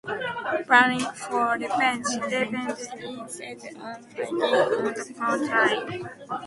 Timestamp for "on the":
4.41-5.13